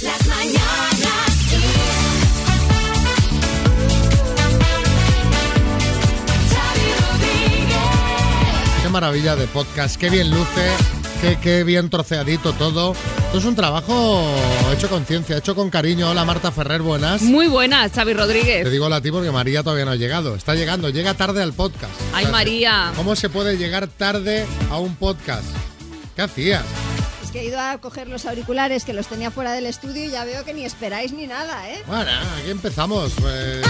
[0.00, 2.98] Las mañanas Kiss.
[8.82, 10.70] Qué maravilla de podcast, qué bien luce,
[11.20, 12.94] qué, qué bien troceadito todo.
[13.26, 14.24] Esto es un trabajo
[14.72, 16.08] hecho con ciencia, hecho con cariño.
[16.10, 17.20] Hola Marta Ferrer, buenas.
[17.22, 18.70] Muy buenas, Xavi Te Rodríguez.
[18.70, 20.34] digo hola a ti porque María todavía no ha llegado.
[20.34, 21.92] Está llegando, llega tarde al podcast.
[22.14, 22.92] Ay, O sea, María.
[22.96, 25.44] ¿Cómo se puede llegar tarde a un podcast?
[26.16, 26.64] ¿Qué hacías?
[27.28, 30.10] Es que he ido a coger los auriculares que los tenía fuera del estudio y
[30.10, 31.82] ya veo que ni esperáis ni nada, ¿eh?
[31.86, 32.10] Bueno,
[32.40, 33.12] aquí empezamos.
[33.20, 33.60] Pues,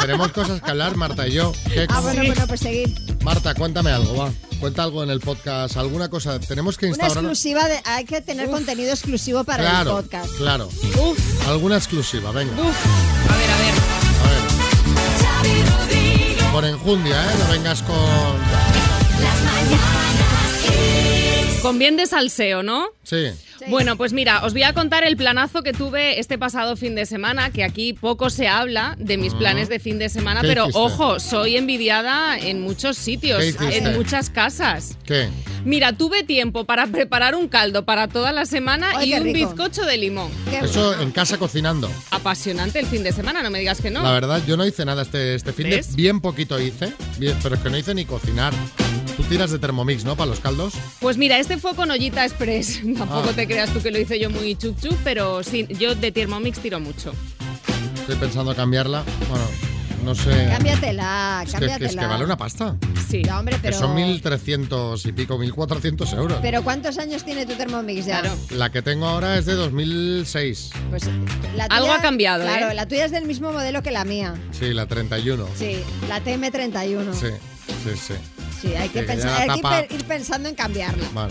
[0.00, 1.52] tenemos cosas que hablar, Marta y yo.
[1.72, 2.88] ¿Qué- Ah, bueno, bueno, pues seguid.
[3.22, 4.32] Marta, cuéntame algo, va.
[4.58, 6.40] Cuenta algo en el podcast, alguna cosa.
[6.40, 7.18] Tenemos que Una instaurar.
[7.18, 10.34] exclusiva, de, hay que tener contenido exclusivo para claro, el podcast.
[10.36, 10.66] claro.
[11.00, 12.52] Uf, Alguna exclusiva, venga.
[12.60, 13.30] uf.
[13.30, 13.74] A ver, a ver.
[15.38, 15.42] A
[16.42, 16.52] ver.
[16.52, 17.34] Por enjundia, ¿eh?
[17.38, 17.94] No vengas con.
[17.94, 20.03] Las mañanas.
[21.64, 22.88] Con bien de salseo, ¿no?
[23.04, 23.28] Sí.
[23.58, 23.64] Sí.
[23.68, 27.06] Bueno, pues mira, os voy a contar el planazo que tuve este pasado fin de
[27.06, 30.64] semana, que aquí poco se habla de mis planes de fin de semana, ¿Qué pero
[30.64, 30.78] hiciste?
[30.78, 34.98] ojo, soy envidiada en muchos sitios, en muchas casas.
[35.06, 35.30] ¿Qué?
[35.64, 39.48] Mira, tuve tiempo para preparar un caldo para toda la semana Ay, y un rico.
[39.48, 40.30] bizcocho de limón.
[40.50, 41.90] Qué Eso en casa cocinando.
[42.10, 44.02] Apasionante el fin de semana, no me digas que no.
[44.02, 45.76] La verdad, yo no hice nada este, este fin de.
[45.76, 45.96] ¿Ves?
[45.96, 48.52] Bien poquito hice, bien, pero es que no hice ni cocinar.
[49.16, 50.16] Tú tiras de Thermomix, ¿no?
[50.16, 50.74] Para los caldos.
[51.00, 52.80] Pues mira, este fue con ollita express.
[52.98, 53.32] Tampoco Ah.
[53.34, 56.58] te creas tú que lo hice yo muy chup chup, pero sí, yo de Thermomix
[56.60, 57.12] tiro mucho.
[58.00, 59.02] Estoy pensando cambiarla.
[59.30, 59.44] Bueno,
[60.04, 60.48] no sé.
[60.50, 61.78] Cámbiatela, Es que, cámbiatela.
[61.78, 62.76] que es que vale una pasta.
[63.08, 63.22] Sí.
[63.30, 63.78] Hombre, Que pero...
[63.78, 66.38] son 1.300 y pico, 1.400 euros.
[66.42, 68.20] Pero ¿cuántos años tiene tu Thermomix ya?
[68.20, 68.36] Claro.
[68.50, 70.70] La que tengo ahora es de 2006.
[70.90, 71.04] Pues
[71.56, 72.74] la Algo ha cambiado, Claro, ¿eh?
[72.74, 74.34] la tuya es del mismo modelo que la mía.
[74.50, 75.46] Sí, la 31.
[75.56, 75.76] Sí,
[76.08, 77.12] la TM31.
[77.14, 77.28] Sí,
[77.84, 78.14] sí, sí.
[78.60, 81.28] Sí, hay que, pensar, hay que ir pensando en cambiarla.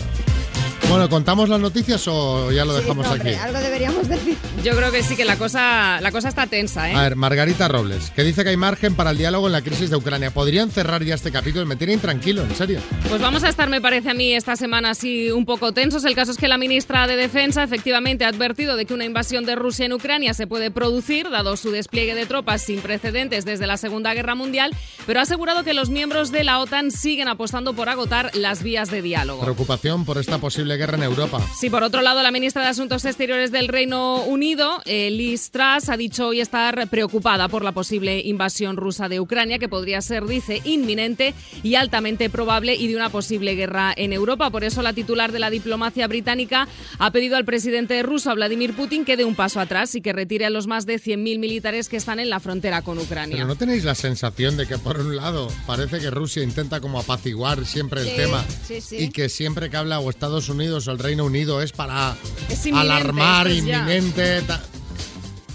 [0.94, 3.40] Bueno, ¿contamos las noticias o ya lo Sí, dejamos hombre, aquí?
[3.42, 4.36] algo deberíamos decir.
[4.62, 6.94] Yo creo que sí que la cosa, la cosa está tensa, ¿eh?
[6.94, 9.90] A ver, Margarita Robles, que dice que hay margen para el diálogo en la crisis
[9.90, 10.30] de Ucrania.
[10.30, 11.66] ¿Podrían cerrar ya este capítulo?
[11.66, 12.78] Me tiene intranquilo, en serio.
[13.08, 16.04] Pues vamos a estar, me parece a mí, esta semana así un poco tensos.
[16.04, 19.44] El caso es que la ministra de Defensa efectivamente ha advertido de que una invasión
[19.44, 23.66] de Rusia en Ucrania se puede producir, dado su despliegue de tropas sin precedentes desde
[23.66, 24.70] la Segunda Guerra Mundial,
[25.08, 28.92] pero ha asegurado que los miembros de la OTAN siguen apostando por agotar las vías
[28.92, 29.42] de diálogo.
[29.42, 31.40] Preocupación por esta posible guerra en Europa.
[31.58, 35.88] Sí, por otro lado, la ministra de Asuntos Exteriores del Reino Unido, eh, Liz Truss,
[35.88, 40.26] ha dicho hoy estar preocupada por la posible invasión rusa de Ucrania, que podría ser,
[40.26, 44.50] dice, inminente y altamente probable y de una posible guerra en Europa.
[44.50, 46.68] Por eso, la titular de la diplomacia británica
[46.98, 50.44] ha pedido al presidente ruso, Vladimir Putin, que dé un paso atrás y que retire
[50.46, 53.36] a los más de 100.000 militares que están en la frontera con Ucrania.
[53.36, 56.98] Pero ¿no tenéis la sensación de que, por un lado, parece que Rusia intenta como
[56.98, 58.96] apaciguar siempre el Sí, tema sí, sí.
[58.98, 62.16] y que siempre que habla o Estados Unidos o el Reino Unido es para
[62.48, 64.42] Es alarmar, es inminente...
[64.42, 64.62] ta-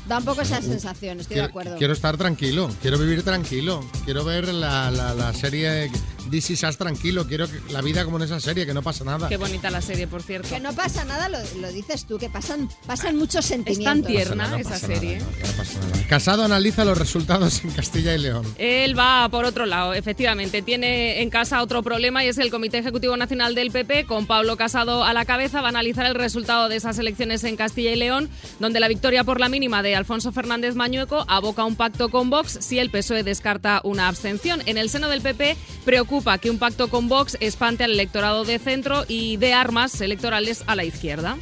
[0.07, 1.75] Da un poco esa sensación, estoy de acuerdo.
[1.78, 5.91] quiero estar tranquilo, quiero vivir tranquilo, quiero ver la, la, la serie
[6.29, 9.03] This Is Us tranquilo, quiero que- la vida como en esa serie, que no pasa
[9.03, 9.28] nada.
[9.29, 10.50] Qué bonita la serie, por cierto.
[10.50, 13.85] Que no pasa nada, lo, lo dices tú, que pasan, pasan muchos Es sentimientos.
[13.85, 15.18] tan No pasa tierna nada, no esa pasa serie.
[15.19, 16.07] nada, no, no pasa nada.
[16.07, 18.45] Casado analiza los resultados en Castilla y León.
[18.57, 20.62] Él va por otro lado, efectivamente.
[20.62, 24.57] Tiene en casa otro problema y es el Comité Ejecutivo Nacional del PP, con Pablo
[24.57, 27.95] Casado a la cabeza, va a analizar el resultado de esas elecciones en Castilla y
[27.95, 28.29] León,
[28.59, 32.57] donde la victoria por la mínima de Alfonso Fernández Mañueco aboca un pacto con Vox
[32.62, 34.62] si el PSOE descarta una abstención.
[34.66, 38.59] En el seno del PP preocupa que un pacto con Vox espante al electorado de
[38.59, 41.38] centro y dé armas electorales a la izquierda.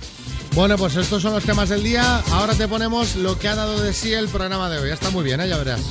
[0.54, 2.20] Bueno, pues estos son los temas del día.
[2.32, 4.90] Ahora te ponemos lo que ha dado de sí el programa de hoy.
[4.92, 5.50] Está muy bien, ¿eh?
[5.50, 5.82] ya verás.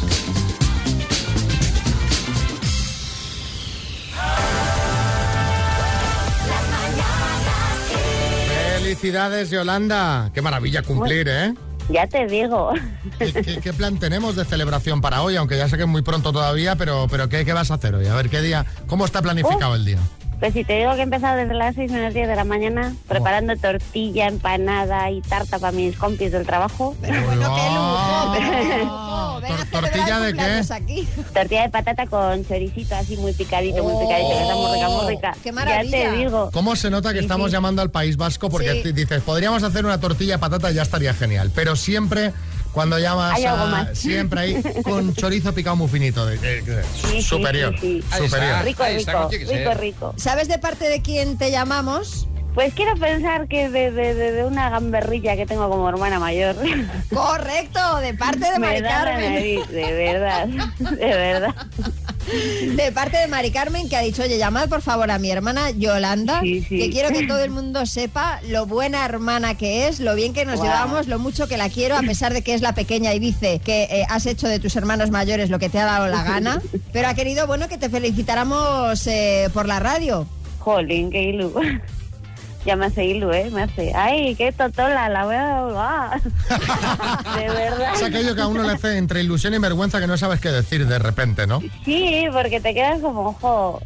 [8.79, 10.31] Felicidades, Yolanda.
[10.33, 11.55] Qué maravilla cumplir, ¿eh?
[11.89, 12.73] Ya te digo.
[13.19, 15.37] ¿Qué, qué- qué plan tenemos de celebración para hoy?
[15.37, 17.95] Aunque ya sé que es muy pronto todavía, pero, pero ¿qué, qué vas a hacer
[17.95, 18.07] hoy?
[18.07, 18.67] A ver, ¿qué día?
[18.89, 19.99] ¿Cómo está planificado el día?
[20.41, 22.95] Pues si te digo que he empezado desde las 6 menos 10 de la mañana
[23.09, 26.95] preparando tortilla, empanada y tarta para mis compis del trabajo.
[27.01, 29.41] Pero bueno, qué lujo, pero Oh.
[29.41, 29.41] lujo.
[29.41, 30.62] Ven a ¿tortilla de qué?
[30.75, 31.09] aquí.
[31.35, 35.06] Tortilla de patata con choricito así muy picadito, muy picadito, que está muy rica, muy
[35.15, 35.33] rica.
[35.43, 36.11] ¡Qué Ya maravilla!
[36.11, 36.50] te digo.
[36.53, 37.53] ¿Cómo se nota que Sí, estamos sí.
[37.53, 38.50] llamando al País Vasco?
[38.50, 38.93] Porque Sí.
[38.93, 41.50] dices, podríamos hacer una tortilla de patata, ya estaría genial.
[41.55, 42.32] Pero siempre,
[42.76, 43.99] cuando llamas, Hay algo a- más.
[43.99, 46.26] siempre ahí con chorizo picado muy finito.
[46.26, 48.28] de- de- de- Sí, sí, superior, sí, sí.
[48.28, 48.64] Superior.
[48.67, 50.14] Rico, rico, rico, rico.
[50.19, 52.28] ¿Sabes de parte de quién te llamamos?
[52.55, 56.55] Pues quiero pensar que de, de- de- de una gamberrilla que tengo como hermana mayor.
[57.14, 59.32] Correcto, de parte de Mari Carmen.
[59.34, 60.46] nariz, de verdad,
[60.79, 61.55] de verdad.
[62.76, 65.70] De parte de Mari Carmen, que ha dicho, oye, llamad por favor a mi hermana
[65.70, 66.78] Yolanda, Sí, sí.
[66.78, 70.44] que quiero que todo el mundo sepa lo buena hermana que es, lo bien que
[70.44, 73.19] nos llevamos, lo mucho que la quiero, a pesar de que es la pequeña y
[73.19, 76.25] dice que eh, has hecho de tus hermanos mayores lo que te ha dado la
[76.25, 76.61] gana,
[76.93, 80.26] pero ha querido, bueno, que te felicitáramos eh, por la radio.
[80.58, 81.38] Jolín, qué.
[82.67, 83.49] Ya me hace ilu, ¿eh?
[83.53, 83.93] Me hace.
[83.95, 86.23] Ay, qué totola, la voy a volver.
[87.39, 87.95] De verdad.
[87.95, 90.49] Es aquello que a uno le hace entre ilusión y vergüenza que no sabes qué
[90.51, 91.61] decir de repente, ¿no?
[91.85, 93.81] Sí, porque te quedas como, ojo,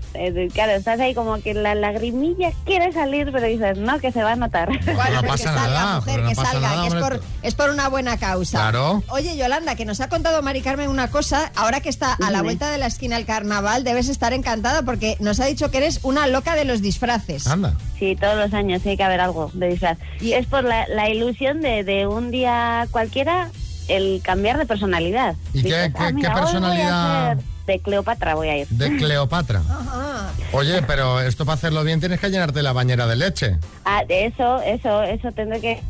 [0.54, 4.32] claro, estás ahí como que la lagrimilla quiere salir, pero dices, no, que se va
[4.32, 4.68] a notar.
[4.68, 7.02] Bueno, no pasa que salga, nada, mujer, pero no que pasa salga, nada, que es
[7.02, 8.58] por, es por una buena causa.
[8.58, 9.02] Claro.
[9.08, 12.40] Oye, Yolanda, que nos ha contado Mari Carmen una cosa, ahora que está a la
[12.40, 16.00] vuelta de la esquina el carnaval, debes estar encantada porque nos ha dicho que eres
[16.02, 17.46] una loca de los disfraces.
[17.46, 17.74] Anda.
[17.98, 19.98] Sí, todos los años tiene que haber algo de disfraz.
[20.20, 23.48] Y es por la, la ilusión de, de un día cualquiera
[23.88, 25.34] el cambiar de personalidad.
[25.52, 27.36] ¿Y qué- Dices, qué- "Ah, mira, qué personalidad?
[27.66, 28.68] De Cleopatra voy a ir.
[28.68, 29.62] De Cleopatra.
[29.68, 30.30] Ajá.
[30.52, 33.56] Oye, pero esto para hacerlo bien tienes que llenarte la bañera de leche.
[33.84, 35.80] Ah, de eso, eso, eso tendré que...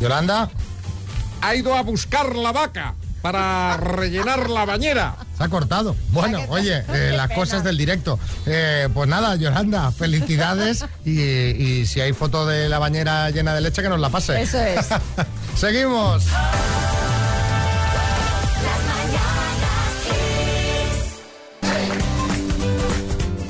[0.00, 0.48] Yolanda,
[1.40, 5.16] Ha ido a buscar la vaca para rellenar la bañera.
[5.38, 5.96] se ha cortado.
[6.10, 8.18] Bueno, oye, eh, las cosas del directo.
[8.44, 10.84] Eh, pues nada, Yolanda, felicidades.
[11.06, 14.42] Y, y si hay foto de la bañera llena de leche, que nos la pase.
[14.42, 14.88] Eso es.
[15.56, 16.24] Seguimos.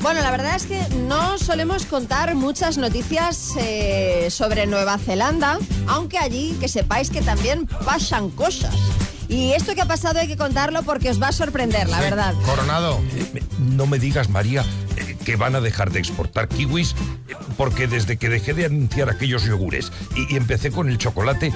[0.01, 6.17] Bueno, la verdad es que no solemos contar muchas noticias eh, sobre Nueva Zelanda, aunque
[6.17, 8.73] allí que sepáis que también pasan cosas.
[9.27, 12.33] Y esto que ha pasado hay que contarlo porque os va a sorprender, la verdad.
[12.45, 12.99] Coronado.
[13.15, 14.63] Eh, No me digas, María,
[14.97, 16.91] eh, que van a dejar de exportar kiwis,
[17.27, 21.51] eh, porque desde que dejé de anunciar aquellos yogures y, y empecé con el chocolate,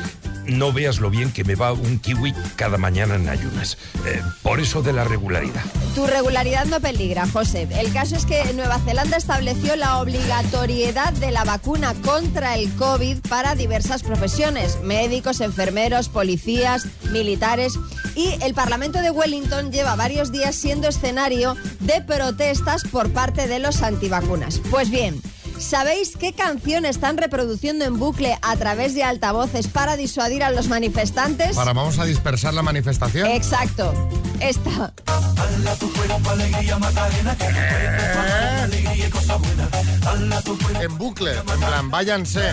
[0.52, 3.78] no veas lo bien que me va un kiwi cada mañana en ayunas.
[4.06, 5.64] Eh, por eso de la regularidad.
[5.96, 7.68] Tu regularidad no peligra, José.
[7.72, 13.20] El caso es que Nueva Zelanda estableció la obligatoriedad de la vacuna contra el COVID
[13.28, 17.74] para diversas profesiones, médicos, enfermeros, policías, militares.
[18.16, 23.60] Y el Parlamento de Wellington lleva varios días siendo escenario de protestas por parte de
[23.60, 24.62] los antivacunas.
[24.70, 25.22] Pues bien,
[25.60, 30.68] ¿sabéis qué canción están reproduciendo en bucle a través de altavoces para disuadir a los
[30.68, 31.56] manifestantes?
[31.56, 33.28] Para, vamos a dispersar la manifestación.
[33.28, 33.94] Exacto.
[34.40, 34.94] Esta.
[40.82, 42.52] En bucle, en plan, váyanse.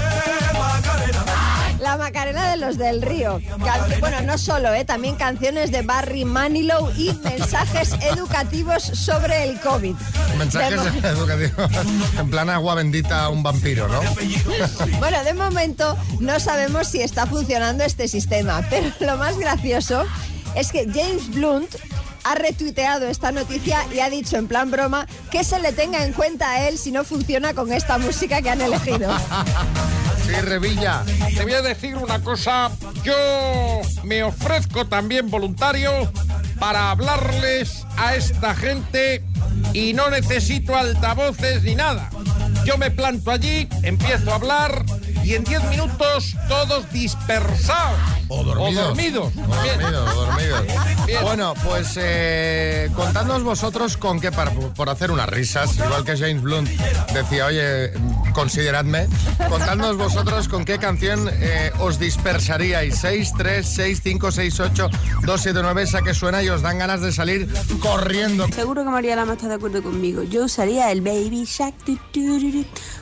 [1.80, 3.40] La Macarena de los del Río.
[3.64, 4.84] Can- bueno, no solo, ¿eh?
[4.84, 9.94] también canciones de Barry Manilow y mensajes educativos sobre el COVID.
[10.38, 11.70] Mensajes De educativos.
[12.18, 14.00] En plan agua bendita a un vampiro, ¿no?
[14.98, 20.04] Bueno, de momento no sabemos si está funcionando este sistema, pero lo más gracioso
[20.54, 21.74] es que James Blunt
[22.24, 26.12] ha retuiteado esta noticia y ha dicho en plan broma que se le tenga en
[26.12, 29.10] cuenta a él si no funciona con esta música que han elegido.
[30.26, 31.04] Sí, Revilla.
[31.36, 32.70] Te voy a decir una cosa.
[33.04, 33.14] Yo
[34.02, 35.92] me ofrezco también voluntario
[36.58, 39.22] para hablarles a esta gente
[39.72, 42.10] y no necesito altavoces ni nada.
[42.64, 44.84] Yo me planto allí, empiezo a hablar
[45.26, 47.98] y en 10 minutos todos dispersados.
[48.28, 48.84] O dormidos.
[48.84, 49.32] O dormidos.
[49.36, 49.80] O Bien.
[49.80, 50.60] dormidos, o dormidos.
[51.06, 51.22] Bien.
[51.22, 56.42] Bueno, pues eh, contadnos vosotros con qué, par- por hacer unas risas, igual que James
[56.42, 56.68] Blunt
[57.12, 57.92] decía, oye,
[58.34, 59.08] consideradme,
[59.48, 62.98] contadnos vosotros con qué canción eh, os dispersaríais.
[62.98, 64.90] 6, 3, 6, 5, 6, 8,
[65.24, 67.48] 2, 7, 9, esa que suena y os dan ganas de salir
[67.80, 68.46] corriendo.
[68.54, 70.22] Seguro que María Lama está de acuerdo conmigo.
[70.22, 71.74] Yo usaría el Baby Shark,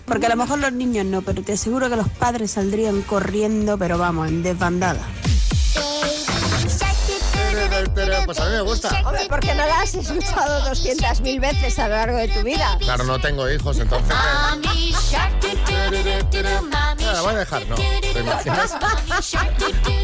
[0.07, 3.79] porque a lo mejor los niños no, pero te aseguro que los padres saldrían corriendo,
[3.79, 5.03] pero vamos, en desbandada.
[8.25, 8.89] Pues a mí me gusta.
[9.05, 12.79] Hombre, porque no la has escuchado 200.000 veces a lo largo de tu vida.
[12.81, 14.15] Claro, no tengo hijos, entonces...
[14.17, 14.57] Ah,
[17.01, 17.77] la voy a dejar, no.
[17.77, 18.77] ¿Te imaginas?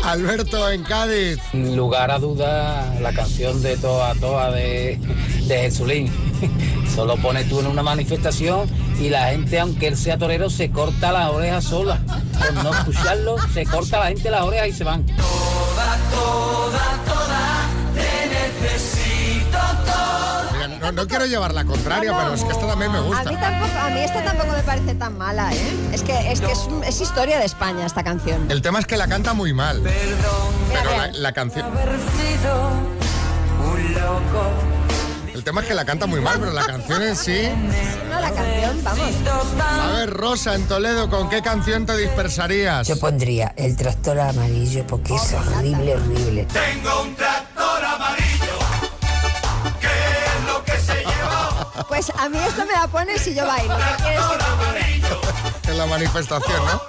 [0.05, 1.39] Alberto en Cádiz.
[1.51, 4.99] Sin lugar a duda, la canción de Toa Toa de,
[5.47, 6.13] de Jesulín.
[6.95, 8.69] Solo pones tú en una manifestación
[9.01, 11.99] y la gente, aunque él sea torero, se corta las orejas sola.
[12.39, 15.07] Por no escucharlo, se corta la gente las orejas y se van.
[20.53, 23.31] Mira, no, no quiero llevar la contraria, pero es que esta también me A gusta.
[23.31, 25.73] mí tampoco, a mí esta tampoco me parece tan mala, ¿eh?
[25.93, 28.51] Es que es, que es, un- es historia de España esta canción.
[28.51, 29.81] El tema es que la canta muy mal.
[29.81, 29.93] Mira,
[30.83, 31.67] Pero la canción.
[35.41, 37.49] El tema es que la canta muy mal, pero la canción en sí.
[38.11, 39.11] No, la canción, vamos.
[39.59, 42.87] A ver, Rosa en Toledo, ¿con qué canción te dispersarías?
[42.87, 46.47] Yo pondría el tractor amarillo porque es horrible, horrible.
[46.53, 47.50] Tengo un tractor
[51.89, 53.77] Pues a mí esto me la pones y yo bailo.
[53.77, 54.37] ¿Qué quieres que
[54.81, 55.09] te diga?
[55.69, 56.83] En la manifestación, ¿no?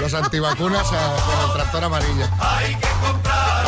[0.00, 2.26] Los antivacunas a- con el tractor amarillo.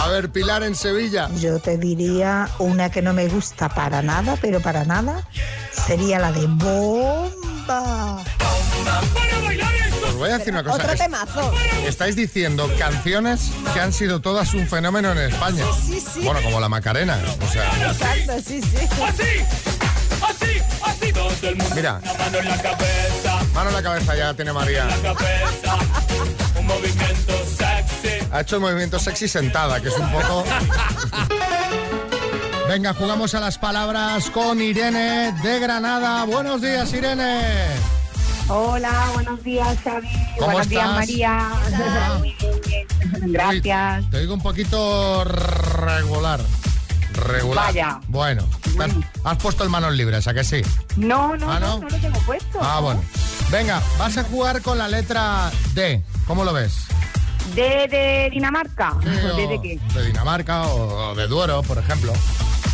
[0.03, 1.29] A ver, Pilar en Sevilla.
[1.37, 5.27] Yo te diría una que no me gusta para nada, pero para nada,
[5.87, 8.23] sería la de bomba.
[10.09, 10.77] Os voy a decir una cosa.
[10.77, 11.53] Otro temazo.
[11.87, 15.65] Estáis diciendo canciones que han sido todas un fenómeno en España.
[15.85, 16.21] Sí, sí.
[16.23, 17.19] Bueno, como la Macarena.
[17.47, 18.79] O sea, Exacto, sí, sí.
[20.23, 21.75] Así, así todo el mundo.
[21.75, 24.87] mira, Una mano en la cabeza, mano en la cabeza ya tiene María.
[25.03, 25.77] cabeza.
[26.59, 28.27] Un movimiento sexy.
[28.33, 30.45] Ha hecho el movimiento sexy sentada, que es un poco...
[32.69, 36.25] Venga, jugamos a las palabras con Irene de Granada.
[36.25, 37.43] Buenos días, Irene.
[38.49, 40.09] Hola, buenos días, Xavi.
[40.39, 40.89] ¿Cómo buenos días?
[40.91, 41.49] María.
[42.19, 42.87] Muy bien, bien.
[43.33, 44.05] Gracias.
[44.05, 46.41] Uy, te digo un poquito regular.
[47.17, 47.67] Regular.
[47.67, 48.01] Vaya.
[48.09, 48.85] Bueno, te
[49.25, 50.63] has, puesto el manos libres, ¿a que sí?
[50.97, 51.81] No, no, Ah, no, ¿no?
[51.81, 52.59] no lo tengo puesto.
[52.61, 53.03] Ah, bueno.
[53.51, 56.03] Venga, vas a jugar con la letra D.
[56.27, 56.87] ¿Cómo lo ves?
[57.55, 58.95] ¿De, de Dinamarca?
[59.03, 59.81] Sí, ¿O ¿De, o de qué?
[59.95, 62.13] de Dinamarca o, o de Duero, por ejemplo.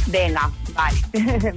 [0.06, 0.98] Venga, vale.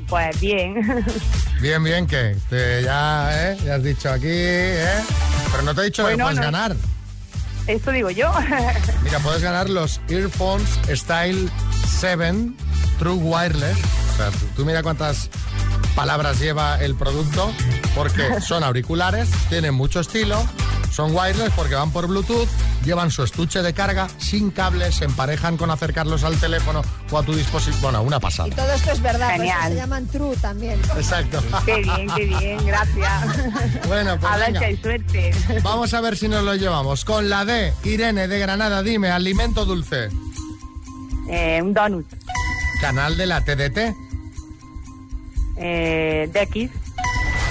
[0.08, 1.04] pues bien.
[1.62, 2.36] Bien, bien, que
[2.84, 3.58] ya, ¿eh?
[3.66, 5.00] ya has dicho aquí, ¿eh?
[5.52, 6.76] Pero no te he dicho que puedes no- ganar.
[7.66, 8.32] Esto digo yo.
[9.04, 11.50] Mira, puedes ganar los Earphones Style
[11.88, 12.34] 7
[13.00, 13.78] True Wireless.
[14.14, 15.30] O sea, tú, tú mira cuántas
[15.96, 17.52] palabras lleva el producto,
[17.96, 20.42] porque son auriculares, tienen mucho estilo,
[20.92, 22.48] son wireless porque van por Bluetooth,
[22.86, 27.24] llevan su estuche de carga sin cables, se emparejan con acercarlos al teléfono o a
[27.24, 27.82] tu dispositivo.
[27.84, 28.48] Bueno, una pasada.
[28.50, 29.70] Y todo esto es verdad, por eso Genial.
[29.72, 30.80] se llaman true también.
[30.96, 31.44] Exacto.
[31.66, 32.66] qué bien, qué bien.
[32.66, 33.24] Gracias.
[33.88, 34.60] Bueno, pues A ver venga.
[34.60, 35.32] si hay suerte.
[35.62, 37.04] Vamos a ver si nos lo llevamos.
[37.06, 40.10] Con la D, Irene de Granada, dime, alimento dulce.
[41.30, 42.06] Eh, un donut.
[42.86, 43.96] Canal de la TDT.
[45.58, 46.30] Eh.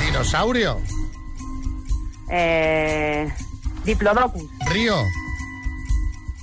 [0.00, 0.80] Dinosaurio.
[2.30, 3.28] Eh,
[3.84, 4.44] Diplodocus.
[4.70, 4.94] Río.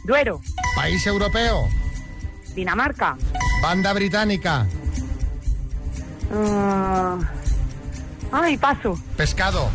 [0.04, 0.42] Duero.
[0.76, 1.70] País europeo.
[2.54, 3.16] Dinamarca.
[3.62, 4.68] Banda británica.
[6.34, 7.18] Ah,
[8.34, 9.00] ay, paso.
[9.16, 9.70] Pescado.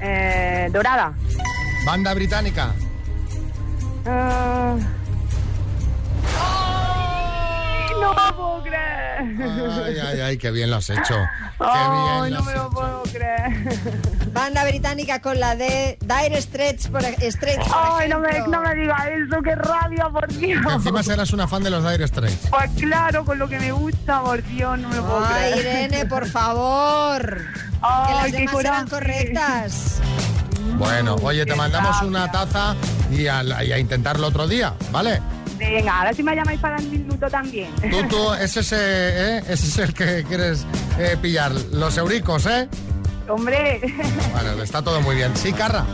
[0.00, 1.14] Eh, dorada.
[1.86, 2.74] Banda británica.
[4.04, 4.76] Ah.
[8.00, 9.20] No me puedo creer.
[9.84, 11.14] Ay, ay, ay, qué bien lo has hecho.
[11.58, 11.90] Qué Ay,
[12.30, 12.70] bien lo no me lo hecho.
[12.70, 13.78] puedo creer.
[14.32, 18.74] Banda británica con la de Dire Straits, por, Straits, por Ay, no me, no me
[18.74, 20.64] diga eso, qué rabia, por Dios.
[20.66, 22.48] Que encima serás una fan de los Dire Straits.
[22.48, 25.90] Pues claro, con lo que me gusta, por Dios, no me lo puedo Ay, creer.
[25.90, 27.36] Irene, por favor.
[27.36, 28.90] que Ay, las qué demás eran coraje.
[28.90, 30.00] correctas.
[30.76, 32.74] Bueno, oye, te Qué mandamos una taza
[33.10, 35.20] y a, y a intentarlo otro día, ¿vale?
[35.60, 37.70] Venga, a ver si me llamáis para el minuto también.
[37.90, 40.64] Tú, tú, ese es, eh, eh, ese es el que quieres
[40.98, 41.52] eh, pillar.
[41.72, 42.66] Los euricos, ¿eh?
[43.28, 43.80] Hombre,
[44.32, 45.36] Bueno, está todo muy bien.
[45.36, 45.84] Sí, Carra.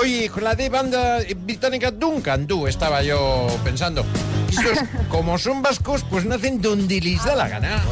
[0.00, 4.04] Oye, con la de banda británica Duncan, tú, estaba yo pensando.
[4.48, 7.82] Estos, como son vascos, pues nacen donde les da la gana.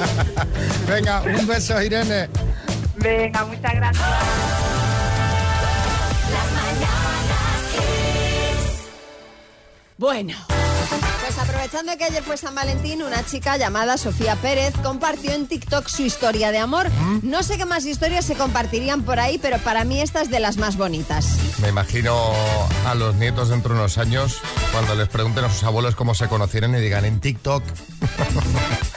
[0.88, 2.28] Venga, un beso, Irene.
[2.96, 4.89] venga, muchas gracias.
[10.00, 10.32] Bueno.
[11.20, 15.88] Pues aprovechando que ayer fue San Valentín, una chica llamada Sofía Pérez compartió en TikTok
[15.88, 16.88] su historia de amor.
[17.22, 20.40] No sé qué más historias se compartirían por ahí, pero para mí esta es de
[20.40, 21.36] las más bonitas.
[21.60, 22.32] Me imagino
[22.86, 24.40] a los nietos dentro de unos años
[24.72, 27.62] cuando les pregunten a sus abuelos cómo se conocieron y digan en TikTok.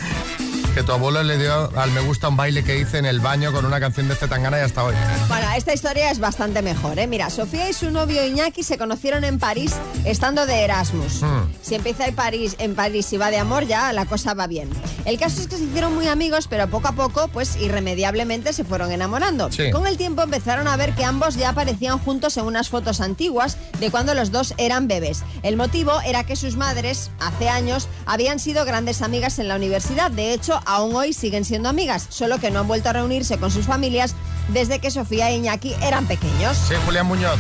[0.74, 3.52] que tu abuelo le dio al me gusta un baile que hice en el baño
[3.52, 4.96] con una canción de Zetangana y hasta hoy.
[5.28, 7.06] Bueno, esta historia es bastante mejor, ¿eh?
[7.06, 11.22] Mira, Sofía y su novio Iñaki se conocieron en París estando de Erasmus.
[11.22, 11.52] Hmm.
[11.62, 14.68] Si empieza en París, en París y va de amor, ya la cosa va bien.
[15.06, 18.64] El caso es que se hicieron muy amigos, pero poco a poco, pues irremediablemente se
[18.64, 19.52] fueron enamorando.
[19.52, 19.70] Sí.
[19.70, 23.58] Con el tiempo empezaron a ver que ambos ya aparecían juntos en unas fotos antiguas
[23.80, 25.24] de cuando los dos eran bebés.
[25.44, 30.10] El motivo era que sus madres, hace años, habían sido grandes amigas en la universidad.
[30.10, 33.52] De hecho, aún hoy siguen siendo amigas, solo que no han vuelto a reunirse con
[33.52, 34.16] sus familias
[34.50, 36.58] desde que Sofía e Iñaki eran pequeños.
[36.58, 37.40] Sí, Julián Muñoz.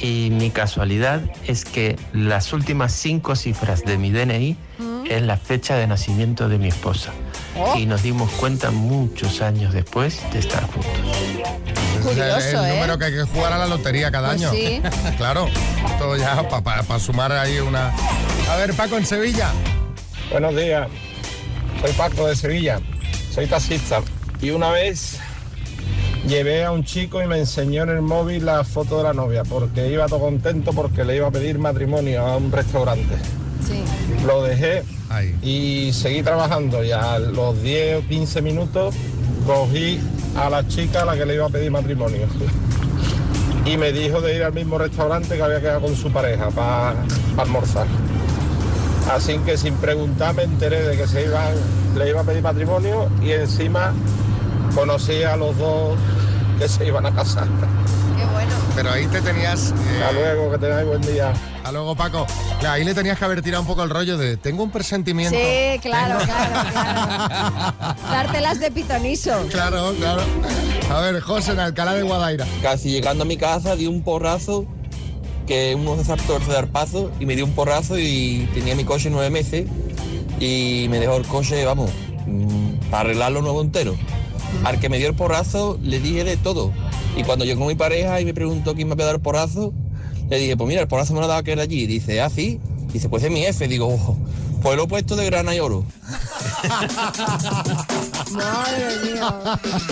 [0.00, 4.56] Y mi casualidad es que las últimas cinco cifras de mi DNI
[5.08, 7.10] es la fecha de nacimiento de mi esposa.
[7.58, 7.76] Oh.
[7.76, 10.90] Y nos dimos cuenta muchos años después de estar juntos.
[12.02, 12.74] Curioso, es el, el ¿eh?
[12.76, 14.52] número que hay que jugar a la lotería cada Pues año.
[14.52, 14.80] sí.
[15.18, 15.48] claro,
[15.98, 17.92] todo ya para sumar ahí una...
[18.50, 19.50] A ver, Paco, en Sevilla.
[20.30, 20.88] Buenos días,
[21.80, 22.80] soy Paco de Sevilla,
[23.32, 24.00] soy taxista
[24.40, 25.18] y una vez
[26.26, 29.42] llevé a un chico y me enseñó en el móvil la foto de la novia
[29.42, 33.16] porque iba todo contento porque le iba a pedir matrimonio a un restaurante.
[33.66, 33.82] Sí.
[34.24, 35.34] Lo dejé Ahí.
[35.42, 38.94] y seguí trabajando y a los 10 o 15 minutos
[39.46, 39.98] cogí
[40.36, 42.28] a la chica a la que le iba a pedir matrimonio.
[43.66, 46.94] Y me dijo de ir al mismo restaurante que había quedado con su pareja para
[47.36, 47.86] almorzar.
[49.14, 51.54] Así que sin preguntar me enteré de que se iban,
[51.96, 53.92] le iba a pedir matrimonio y encima
[54.74, 55.98] conocí a los dos
[56.58, 57.46] que se iban a casar.
[58.16, 58.52] Qué bueno.
[58.76, 59.70] Pero ahí te tenías...
[59.72, 61.32] eh, Hasta luego, que tengáis buen día.
[61.56, 62.26] Hasta luego, Paco.
[62.60, 65.36] Claro, ahí le tenías que haber tirado un poco el rollo de tengo un presentimiento.
[65.36, 67.96] Sí, claro, claro, claro.
[68.10, 69.32] Dártelas de pitoniso.
[69.50, 70.22] Claro, claro.
[70.90, 72.46] A ver, José, en Alcalá de Guadaira.
[72.62, 74.66] Casi llegando a mi casa di un porrazo
[75.50, 79.10] que uno se saltó el zarpazo y me dio un porrazo y tenía mi coche
[79.10, 79.66] nueve meses
[80.38, 81.90] y me dejó el coche, vamos,
[82.24, 83.96] mm, para arreglarlo nuevo entero.
[84.62, 86.70] Al que me dio el porrazo le dije de todo.
[87.16, 89.74] Y cuando llegó mi pareja y me preguntó quién me había dado el porrazo,
[90.28, 91.84] le dije, pues mira, el porrazo me lo dado aquel de allí.
[91.88, 92.60] Dice, ah, sí.
[92.92, 93.66] Dice, pues es mi jefe.
[93.66, 94.16] Digo, "Oh,
[94.62, 95.84] pues lo he puesto de grana y oro.
[98.32, 99.34] Madre mía.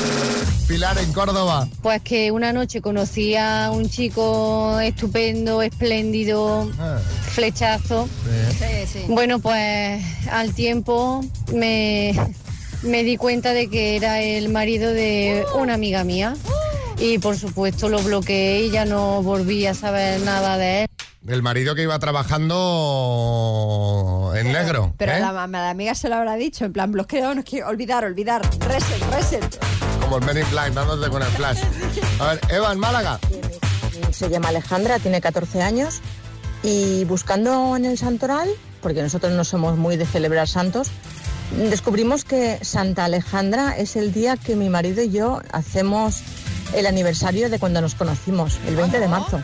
[0.68, 1.66] Pilar, en Córdoba.
[1.83, 6.99] Pues que una noche conocí a un chico estupendo, espléndido, Ah,
[7.33, 8.09] flechazo.
[8.59, 9.04] Sí, sí.
[9.09, 12.12] Bueno, pues al tiempo me,
[12.83, 16.35] me di cuenta de que era el marido de una amiga mía.
[17.01, 20.88] Y por supuesto lo bloqueé y ya no volví a saber nada de él.
[21.29, 22.57] El marido que iba trabajando
[24.35, 24.95] en negro.
[24.97, 25.21] Pero ¿eh?
[25.21, 29.03] la, la amiga se lo habrá dicho, en plan bloqueo, no quiero olvidar, olvidar, reset,
[29.12, 29.61] reset.
[30.01, 31.59] Como el Men in Black, dándote con el flash.
[32.19, 33.19] A ver, Eva, en Málaga.
[34.11, 36.01] Se llama Alejandra, tiene 14 años
[36.62, 38.49] y buscando en el santoral,
[38.81, 40.91] porque nosotros no somos muy de celebrar santos,
[41.57, 46.23] descubrimos que Santa Alejandra es el día que mi marido y yo hacemos
[46.75, 49.43] el aniversario de cuando nos conocimos, el 20 de marzo.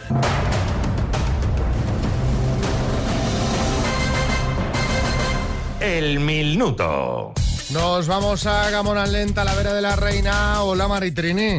[5.85, 7.35] El minuto.
[7.69, 10.63] Nos vamos a Gamona Lenta, la vera de la reina.
[10.63, 11.59] Hola, Maritrini.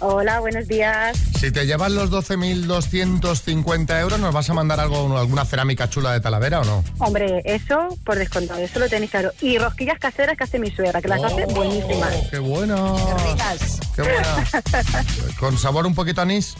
[0.00, 1.16] Hola, buenos días.
[1.38, 6.20] Si te llevas los 12.250 euros, ¿nos vas a mandar algo, alguna cerámica chula de
[6.20, 6.84] Talavera o no?
[6.98, 9.30] Hombre, eso por descontado, eso lo tenéis claro.
[9.40, 12.12] Y rosquillas caseras que hace mi suegra, que las hace buenísimas.
[12.28, 12.96] ¡Qué bueno!
[13.94, 14.44] ¡Qué buena!
[15.38, 16.56] ¿Con sabor un poquito anís?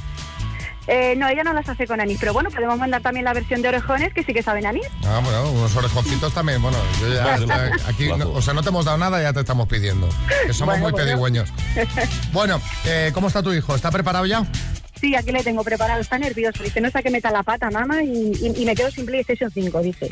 [0.92, 3.62] Eh, no, ella no las hace con anís, pero bueno, podemos mandar también la versión
[3.62, 4.86] de orejones que sí que saben anís.
[5.06, 6.60] Ah, bueno, unos orejoncitos también.
[6.60, 7.34] Bueno, yo ya,
[7.86, 10.08] aquí, no- o sea, no te hemos dado nada, ya te estamos pidiendo.
[10.46, 10.96] Que somos Bueno, muy bueno.
[11.06, 11.48] pedigüeños.
[12.32, 13.74] Bueno, eh, ¿cómo está tu hijo?
[13.76, 14.44] ¿Está preparado ya?
[15.00, 16.62] Sí, aquí le tengo preparado, está nervioso.
[16.62, 19.50] Dice, no sé que meta la pata, mamá, y, y- y me quedo sin PlayStation
[19.50, 20.08] 5, dice.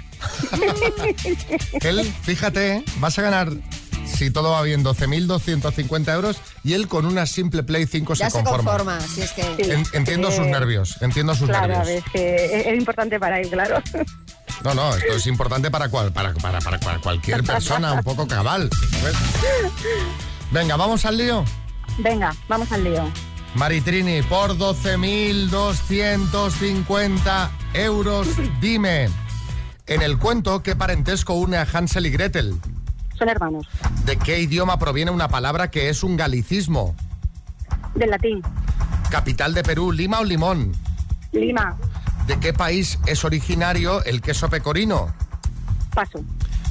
[1.82, 2.84] Él, fíjate, ¿eh?
[2.98, 3.48] vas a ganar,
[4.16, 8.38] si todo va bien, 12.250 euros y él con una simple Play 5 Ya se
[8.38, 8.98] se conforma.
[8.98, 9.42] conforma, si es que...
[9.72, 12.04] En- entiendo sus Eh, nervios, entiendo sus claro, nervios.
[12.04, 13.82] es que es, es importante para él, claro.
[14.64, 18.26] No, no, esto es importante para, cual, para, para, para, para cualquier persona un poco
[18.26, 18.68] cabal.
[19.00, 19.14] ¿sabes?
[20.50, 21.44] Venga, vamos al lío.
[21.98, 23.08] Venga, vamos al lío.
[23.54, 28.28] Maritrini, por 12.250 euros,
[28.60, 29.08] dime,
[29.86, 32.54] en el cuento, ¿qué parentesco une a Hansel y Gretel?
[33.18, 33.66] Son hermanos.
[34.08, 36.96] ¿De qué idioma proviene una palabra que es un galicismo?
[37.94, 38.40] Del latín.
[39.10, 40.72] Capital de Perú, Lima o Limón.
[41.30, 41.76] Lima.
[42.26, 45.14] ¿De qué país es originario el queso pecorino?
[45.94, 46.24] Paso.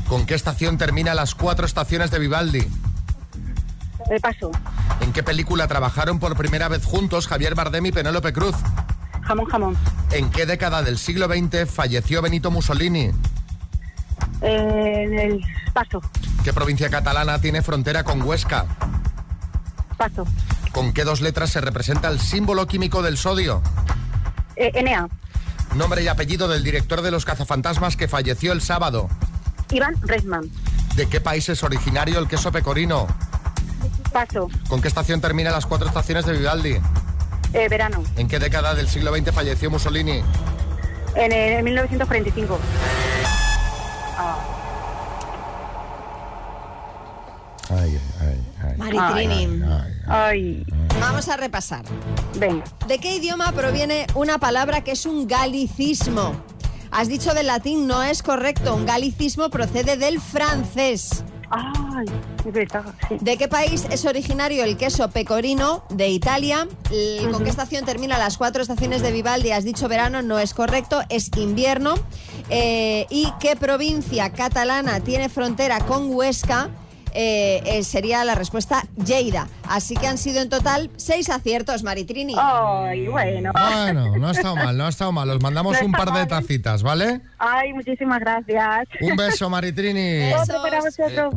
[0.09, 2.67] ¿Con qué estación termina las cuatro estaciones de Vivaldi?
[4.09, 4.49] Eh, paso.
[5.01, 8.55] ¿En qué película trabajaron por primera vez juntos Javier Bardem y Penélope Cruz?
[9.21, 9.77] Jamón, jamón.
[10.09, 13.11] ¿En qué década del siglo XX falleció Benito Mussolini?
[14.41, 15.41] En el
[15.73, 16.01] paso,
[16.43, 18.65] ¿Qué provincia catalana tiene frontera con Huesca?
[19.97, 20.25] paso.
[20.71, 23.61] ¿Con qué dos letras se representa el símbolo químico del sodio?
[24.55, 25.07] Eh, Enea,
[25.75, 29.09] Nombre y apellido del director de los cazafantasmas que falleció el sábado.
[29.71, 30.49] Iván Reisman,
[30.95, 33.07] ¿De qué país es originario el queso pecorino?
[34.13, 34.49] paso.
[34.69, 36.77] ¿Con qué estación termina las cuatro estaciones de Vivaldi?
[37.53, 40.21] Eh, verano, ¿En qué década del siglo XX falleció Mussolini?
[41.15, 42.59] en el 1945.
[47.69, 48.77] Ay, ay, ay.
[48.77, 49.61] Maritrini.
[50.07, 50.65] Ay.
[50.99, 51.83] Vamos a repasar.
[52.37, 52.63] Venga.
[52.87, 56.33] ¿De qué idioma proviene una palabra que es un galicismo?
[56.91, 58.73] Has dicho del latín, no es correcto.
[58.75, 61.23] Un galicismo procede del francés.
[61.49, 62.05] Ay,
[62.47, 63.17] es verdad, sí.
[63.19, 65.83] ¿De qué país es originario el queso pecorino?
[65.89, 66.67] De Italia.
[67.31, 69.51] ¿Con qué estación termina las cuatro estaciones de Vivaldi?
[69.51, 71.95] Has dicho verano, no es correcto, es invierno.
[72.49, 76.69] Eh, ¿Y qué provincia catalana tiene frontera con Huesca?
[77.19, 79.47] Eh, eh, sería la respuesta Lleida.
[79.67, 82.35] Así que han sido en total seis aciertos, Maritrini.
[82.37, 83.51] Ay, bueno.
[83.53, 85.27] Bueno, no ha estado mal, no ha estado mal.
[85.31, 86.27] Os mandamos No un par de mal.
[86.27, 87.21] tacitas, ¿vale?
[87.39, 88.87] Ay, muchísimas gracias.
[89.01, 90.31] Un beso, Maritrini.
[90.33, 91.33] Otro para vosotros.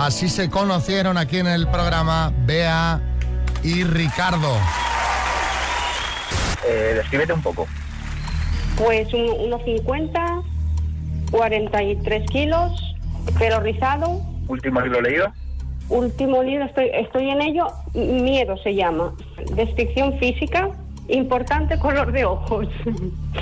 [0.00, 3.02] Así se conocieron aquí en el programa Bea
[3.62, 4.56] y Ricardo.
[6.66, 7.66] Eh, descríbete un poco.
[8.78, 10.40] Pues un- unos 50,
[11.30, 12.94] 43 kilos,
[13.38, 14.22] pelo rizado.
[14.48, 15.26] Último libro leído.
[15.90, 19.12] Último libro, estoy, estoy en ello, Miedo se llama.
[19.54, 20.70] Descripción física,
[21.08, 22.68] importante color de ojos.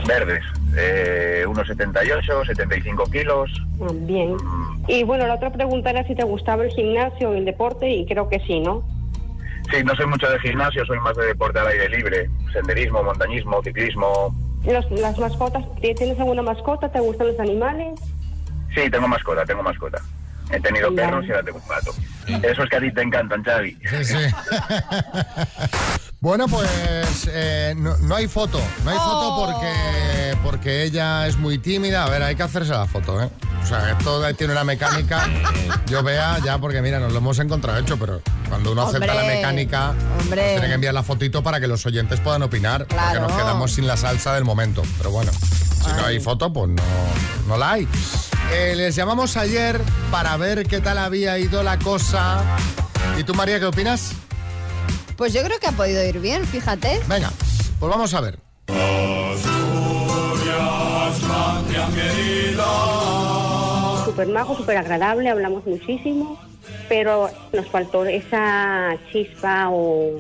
[0.07, 0.43] Verdes.
[0.77, 3.51] Eh, unos 78, 75 kilos.
[4.07, 4.37] Bien.
[4.87, 8.29] Y bueno, la otra pregunta era si te gustaba el gimnasio, el deporte, y creo
[8.29, 8.83] que sí, ¿no?
[9.71, 12.31] Sí, no soy mucho de gimnasio, soy más de deporte al aire libre.
[12.53, 14.35] Senderismo, montañismo, ciclismo.
[14.65, 16.91] Los- las mascotas, ¿tienes alguna mascota?
[16.91, 18.01] ¿Te gustan los animales?
[18.75, 19.99] Sí, tengo mascota, tengo mascota.
[20.51, 21.95] He tenido perros y ahora tengo un gato.
[22.47, 23.79] Esos que a ti te encantan, Xavi.
[23.91, 24.17] Sí, sí.
[26.21, 28.61] Bueno, pues eh, no, no hay foto.
[28.83, 32.05] No hay foto porque, porque ella es muy tímida.
[32.05, 33.31] A ver, hay que hacerse la foto, ¿eh?
[33.63, 35.29] O sea, esto tiene una mecánica.
[35.87, 39.23] Yo vea ya, porque mira, nos lo hemos encontrado hecho, pero cuando uno acepta la
[39.23, 40.55] mecánica, hombre.
[40.55, 42.87] tiene que enviar la fotito para que los oyentes puedan opinar.
[42.87, 44.83] Porque nos quedamos sin la salsa del momento.
[44.97, 46.83] Pero bueno, si no hay foto, pues no,
[47.47, 47.89] no la hay.
[48.53, 49.81] Eh, les llamamos ayer
[50.11, 52.43] para ver qué tal había ido la cosa.
[53.19, 54.13] ¿Y tú, María, qué opinas?
[55.17, 57.01] Pues yo creo que ha podido ir bien, fíjate.
[57.09, 57.31] Venga,
[57.81, 58.39] pues vamos a ver.
[64.05, 66.41] Súper majo, súper agradable, hablamos muchísimo,
[66.89, 70.19] pero nos faltó esa chispa o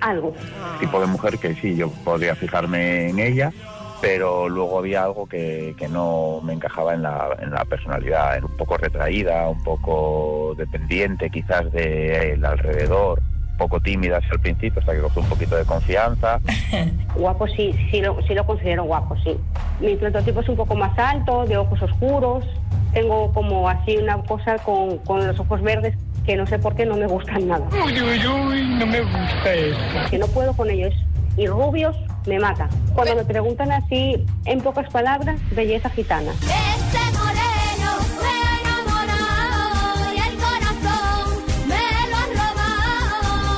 [0.00, 0.34] algo.
[0.80, 3.52] Tipo de mujer que sí, yo podría fijarme en ella,
[4.00, 8.36] pero luego había algo que, que no me encajaba en la, en la personalidad.
[8.36, 13.20] Era un poco retraída, un poco dependiente quizás del alrededor,
[13.52, 16.40] un poco tímida hacia el principio hasta que cogió un poquito de confianza.
[17.14, 19.36] Guapo sí, sí lo, sí lo considero guapo, sí.
[19.80, 22.44] Mi prototipo es un poco más alto, de ojos oscuros.
[22.92, 25.94] Tengo como así una cosa con, con los ojos verdes
[26.26, 27.66] que no sé por qué no me gustan nada.
[27.72, 29.78] Uy, uy, uy, no me gusta eso.
[30.10, 30.92] Que no puedo con ellos.
[31.36, 31.96] Y rubios
[32.26, 32.68] me mata.
[32.94, 36.32] Cuando me preguntan así, en pocas palabras, belleza gitana.
[36.32, 38.06] Ese moreno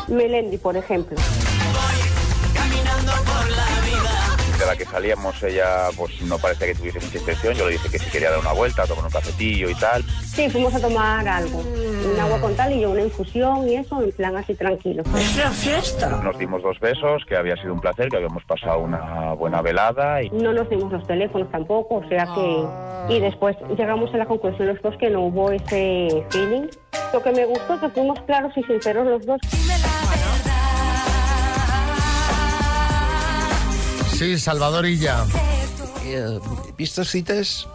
[0.08, 1.47] me
[4.68, 7.54] la que salíamos ella pues no parece que tuviese mucha intención.
[7.54, 10.04] Yo le dije que si quería dar una vuelta, tomar un cafetillo y tal.
[10.04, 11.58] Sí, fuimos a tomar algo.
[11.58, 15.02] Un agua con tal y yo una infusión y eso, en plan así tranquilo.
[15.16, 16.08] Es una fiesta.
[16.22, 20.22] Nos dimos dos besos, que había sido un placer, que habíamos pasado una buena velada
[20.22, 23.14] y No nos dimos los teléfonos tampoco, o sea que...
[23.14, 26.68] Y después llegamos a la conclusión los dos que no hubo ese feeling.
[27.14, 29.40] Lo que me gustó es que fuimos claros y sinceros los dos.
[34.18, 35.24] Sí, Salvador y ya.
[36.04, 36.38] Eh,
[36.78, 37.66] estas citas,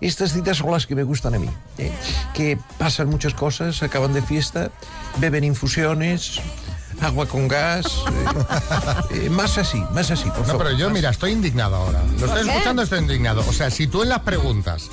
[0.00, 1.48] estas citas son las que me gustan a mí.
[1.78, 1.92] eh,
[2.34, 4.70] que pasan muchas cosas, acaban de fiesta,
[5.18, 6.40] beben infusiones,
[7.00, 7.86] agua con gas,
[9.10, 12.02] eh, eh, más así, más así, por No, pero yo, mira, estoy indignado ahora.
[12.18, 13.44] Lo estoy escuchando, estoy indignado.
[13.48, 14.88] O sea, si tú en las preguntas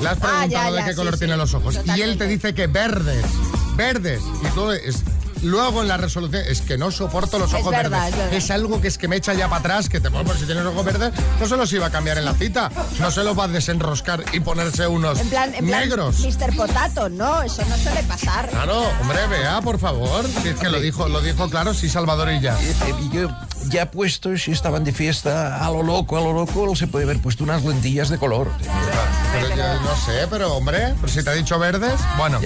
[0.00, 2.16] le has preguntado Ah, ya, de qué sí, color sí, tienen los ojos y él
[2.16, 3.24] te dice que verdes,
[3.76, 5.02] verdes, y todo es...
[5.44, 8.14] Luego en la resolución es que no soporto los Es ojos verdad, verdes.
[8.32, 8.50] es verdad.
[8.56, 10.84] algo que es que me echa ya para atrás, que te pues si tienes ojos
[10.84, 12.70] verdes, no se los iba a cambiar en la cita.
[12.98, 16.20] No se los va a desenroscar y ponerse unos En plan, en plan, negros.
[16.20, 16.56] Mr.
[16.56, 18.48] Potato, no, eso no suele pasar.
[18.48, 20.24] Claro, hombre, vea, por favor.
[20.42, 22.58] Si es que lo dijo, lo dijo claro, sí, Salvador y ya.
[22.60, 23.28] Eh, eh, yo
[23.68, 27.20] ya puestos y estaban de fiesta a lo loco, a lo loco, se puede haber
[27.20, 28.50] puesto unas lentillas de color.
[29.32, 31.94] Pero yo no sé, pero hombre, pero si te ha dicho verdes.
[32.16, 32.40] Bueno,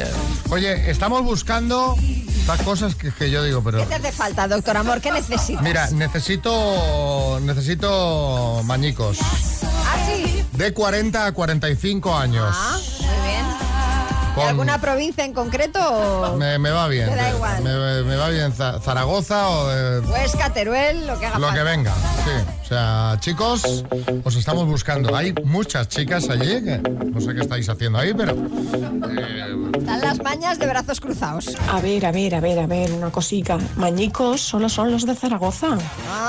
[0.50, 1.96] oye, estamos buscando
[2.28, 3.78] estas cosas que, que yo digo, pero.
[3.78, 5.00] ¿Qué te hace falta, doctor Amor?
[5.00, 5.62] ¿Qué necesitas?
[5.62, 7.38] Mira, necesito.
[7.40, 9.18] Necesito mañicos.
[9.20, 10.44] ¿Ah, sí?
[10.52, 12.54] De 40 a 45 años.
[12.56, 13.27] Ah, muy bien.
[14.38, 17.08] ¿De alguna provincia en concreto o Me, me va bien.
[17.10, 17.62] Te da igual.
[17.62, 21.56] Me, me va bien Za- Zaragoza o de- Huesca, Teruel, lo que haga lo que
[21.56, 21.70] falta?
[21.70, 21.92] venga.
[22.24, 22.54] Sí.
[22.62, 23.84] O sea, chicos,
[24.24, 25.16] os estamos buscando.
[25.16, 28.34] Hay muchas chicas allí que no sé qué estáis haciendo ahí, pero.
[29.78, 31.48] Están las mañas de brazos cruzados.
[31.72, 33.58] A ver, a ver, a ver, a ver, una cosica.
[33.76, 35.78] Mañicos solo son los de Zaragoza.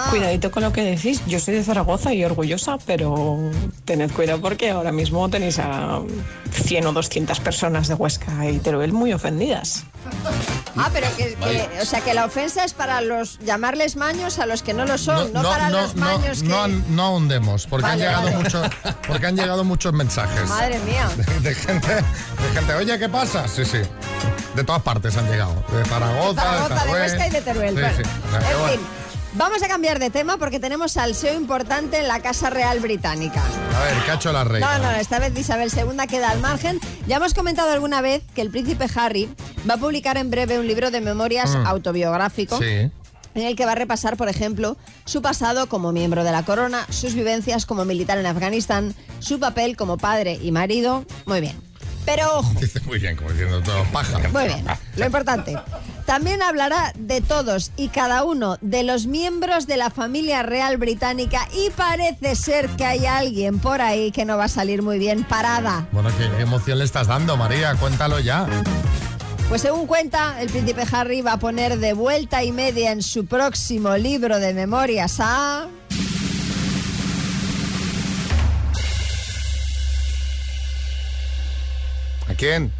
[0.09, 1.21] Cuidadito con lo que decís.
[1.27, 3.37] Yo soy de Zaragoza y orgullosa, pero
[3.85, 5.99] tened cuidado porque ahora mismo tenéis a
[6.51, 9.83] 100 o 200 personas de Huesca y Teruel muy ofendidas.
[10.77, 14.45] Ah, pero que, que- o sea, que la ofensa es para los llamarles maños a
[14.45, 16.47] los que no lo son, no, para los maños que...
[16.47, 18.37] no, no ahondemos, porque Vale, han llegado vale.
[18.37, 18.67] muchos,
[19.07, 20.47] porque han llegado muchos mensajes.
[20.47, 21.09] Madre mía.
[21.17, 23.47] De, de gente, de gente, oye, ¿qué pasa?
[23.49, 23.79] Sí, sí.
[24.55, 25.53] De todas partes han llegado.
[25.71, 26.91] De Zaragoza, Zaragoza, de.
[26.91, 27.75] Huesca y de Teruel.
[27.75, 28.03] Sí, Bueno, sí.
[28.33, 28.79] En fin,
[29.33, 33.41] vamos a cambiar de tema porque tenemos salseo importante en la Casa Real Británica.
[33.75, 34.77] A ver, ¿qué ha hecho la reina?
[34.79, 36.79] No, no, esta vez Isabel II queda al margen.
[37.07, 39.29] Ya hemos comentado alguna vez que el príncipe Harry
[39.69, 41.65] va a publicar en breve un libro de memorias Mm.
[41.67, 42.57] autobiográfico.
[42.59, 42.89] Sí.
[43.35, 46.85] En el que va a repasar, por ejemplo, su pasado como miembro de la corona,
[46.89, 51.05] sus vivencias como militar en Afganistán, su papel como padre y marido.
[51.25, 51.55] Muy bien.
[52.09, 54.17] Pero ojo, Dice muy bien, como diciendo todo paja.
[54.29, 55.55] muy bien, lo importante.
[56.07, 61.47] También hablará de todos y cada uno de los miembros de la familia real británica
[61.53, 65.23] y parece ser que hay alguien por ahí que no va a salir muy bien
[65.23, 65.87] parada.
[65.91, 67.75] Bueno, ¿qué, qué emoción le estás dando, María?
[67.75, 68.47] Cuéntalo ya.
[69.47, 73.27] Pues según cuenta, el príncipe Harry va a poner de vuelta y media en su
[73.27, 75.67] próximo libro de memorias a...
[82.39, 82.71] quién?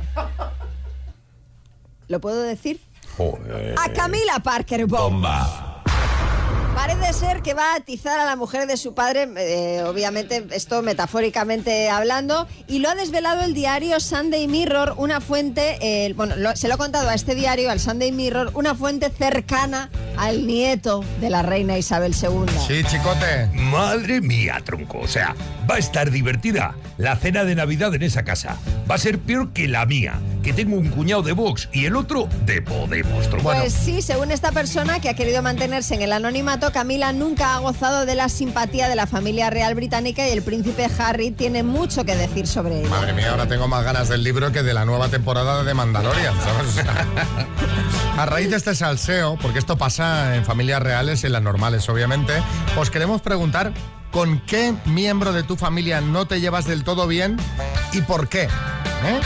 [2.07, 2.79] ¿Lo puedo decir?
[3.17, 3.75] Joder.
[3.77, 5.65] A Camila Parker Bomba.
[6.75, 10.81] Parece ser que va a atizar a la mujer de su padre, eh, obviamente esto
[10.81, 16.55] metafóricamente hablando, y lo ha desvelado el diario Sunday Mirror, una fuente, eh, bueno, lo-
[16.55, 21.03] se lo ha contado a este diario, al Sunday Mirror, una fuente cercana al nieto
[21.21, 22.51] de la reina Isabel II.
[22.67, 23.47] Sí, chicote.
[23.53, 24.99] Madre mía, tronco.
[24.99, 25.33] O sea,
[25.69, 28.57] va a estar divertida la cena de Navidad en esa casa.
[28.89, 31.95] Va a ser peor que la mía, que tengo un cuñado de Vox y el
[31.95, 33.51] otro de Podemos, tronco.
[33.51, 37.59] Pues sí, según esta persona que ha querido mantenerse en el anonimato, Camila nunca ha
[37.59, 42.03] gozado de la simpatía de la familia real británica y el príncipe Harry tiene mucho
[42.03, 42.89] que decir sobre ello.
[42.89, 46.35] Madre mía, ahora tengo más ganas del libro que de la nueva temporada de Mandalorian,
[46.41, 46.85] ¿sabes?
[48.17, 51.87] A raíz de este salseo, porque esto pasa en familias reales y en las normales,
[51.89, 52.33] obviamente,
[52.77, 53.73] os queremos preguntar
[54.11, 57.37] con qué miembro de tu familia no te llevas del todo bien
[57.93, 58.43] y por qué.
[58.43, 59.19] ¿Eh?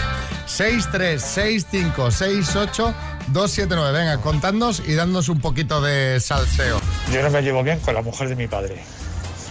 [0.46, 2.94] 6, 3, 6, 5, 6, 8,
[3.28, 3.98] 2, 7, 9.
[3.98, 6.80] Venga, contadnos y dándonos un poquito de salseo.
[7.12, 8.84] Yo no me llevo bien con la mujer de mi padre.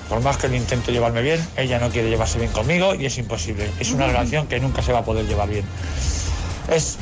[0.09, 3.17] Por más que lo intento llevarme bien, ella no quiere llevarse bien conmigo y es
[3.17, 3.71] imposible.
[3.81, 5.65] Es una relación que nunca se va a poder llevar bien.
[6.71, 6.99] Es,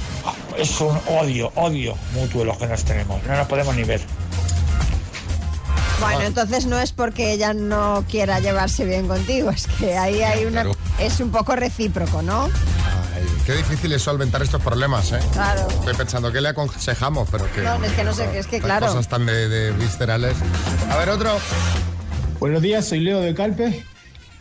[0.57, 3.23] es un odio, odio mutuo los que nos tenemos.
[3.25, 4.01] No nos podemos ni ver.
[6.01, 10.47] Bueno, entonces no es porque ella no quiera llevarse bien contigo, es que ahí hay
[10.47, 10.65] una...
[10.99, 12.45] Es un poco recíproco, ¿no?
[12.45, 15.21] Ay, qué difícil es solventar estos problemas, ¿eh?
[15.33, 15.69] Claro.
[15.69, 17.63] Estoy pensando que le aconsejamos, pero que...
[17.63, 18.87] No, es que no sé, es que claro.
[18.87, 20.37] cosas tan de, de viscerales.
[20.91, 21.39] A ver, otro.
[22.39, 23.85] Buenos días, soy Leo de Calpe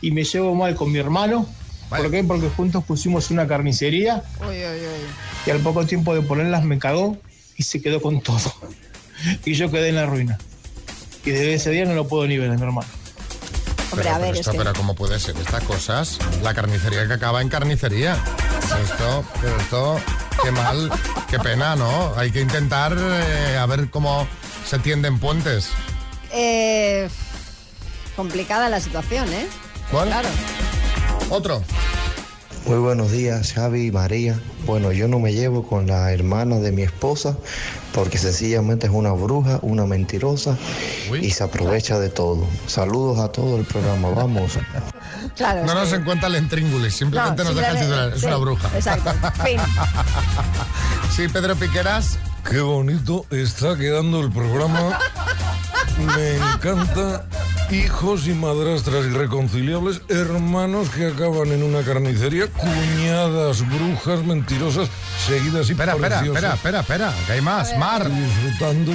[0.01, 1.45] y me llevo mal con mi hermano.
[1.89, 2.23] ¿Por qué?
[2.23, 5.45] Porque juntos pusimos una carnicería Uy, uy, uy.
[5.45, 7.17] y al poco tiempo de ponerlas me cagó
[7.57, 8.53] y se quedó con todo.
[9.43, 10.37] Y yo quedé en la ruina.
[11.25, 12.87] Y desde ese día no lo puedo ni ver a mi hermano.
[13.91, 16.19] Hombre, pero, a ver, pero es esto, que- pero ¿cómo puede ser estas cosas?
[16.43, 18.17] La carnicería que acaba en carnicería.
[18.83, 19.99] Esto, pero esto,
[20.43, 20.91] qué mal,
[21.29, 22.13] qué pena, ¿no?
[22.15, 24.27] Hay que intentar eh, a ver cómo
[24.67, 25.69] se tienden puentes.
[26.31, 27.09] Eh,
[28.15, 29.47] complicada la situación, ¿eh?
[29.91, 30.09] ¿Cuál?
[30.09, 30.29] Claro.
[31.31, 31.63] Otro.
[32.65, 34.39] Muy buenos días, Javi y María.
[34.65, 37.35] Bueno, yo no me llevo con la hermana de mi esposa
[37.93, 40.55] porque sencillamente es una bruja, una mentirosa
[41.19, 42.45] y se aprovecha de todo.
[42.67, 44.59] Saludos a todo el programa, vamos.
[45.35, 48.13] Claro, No nos que- encuentra el intríngulis, simplemente No, nos deja el simplemente- titular.
[48.15, 48.69] Es sí, una bruja.
[48.75, 49.11] Exacto.
[49.43, 49.59] Fin.
[51.15, 52.17] Sí, Pedro Piqueras.
[52.49, 54.97] Qué bonito está quedando el programa.
[56.15, 57.25] Me encanta.
[57.71, 64.89] Hijos y madrastras irreconciliables, hermanos que acaban en una carnicería, cuñadas, brujas, mentirosas,
[65.27, 66.43] seguidas y Espera, espera, preciosas.
[66.43, 67.77] espera, espera, espera, que hay más.
[67.77, 68.09] Mar.
[68.09, 68.91] Disfrutando.